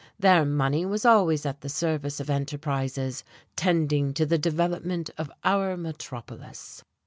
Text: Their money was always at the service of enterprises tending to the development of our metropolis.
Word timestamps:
Their 0.17 0.45
money 0.45 0.83
was 0.83 1.05
always 1.05 1.45
at 1.45 1.61
the 1.61 1.69
service 1.69 2.19
of 2.19 2.27
enterprises 2.27 3.23
tending 3.55 4.15
to 4.15 4.25
the 4.25 4.39
development 4.39 5.11
of 5.15 5.29
our 5.43 5.77
metropolis. 5.77 6.83